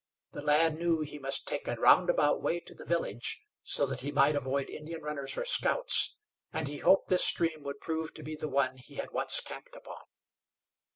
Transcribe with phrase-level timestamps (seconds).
[0.31, 4.11] The lad knew he must take a roundabout way to the village so that he
[4.11, 6.15] might avoid Indian runners or scouts,
[6.51, 9.75] and he hoped this stream would prove to be the one he had once camped
[9.75, 10.01] upon.